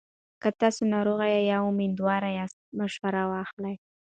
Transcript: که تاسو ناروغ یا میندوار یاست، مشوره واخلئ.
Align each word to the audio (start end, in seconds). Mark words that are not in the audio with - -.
که 0.41 0.49
تاسو 0.59 0.81
ناروغ 0.93 1.19
یا 1.51 1.59
میندوار 1.77 2.23
یاست، 2.37 2.59
مشوره 2.79 3.23
واخلئ. 3.31 3.75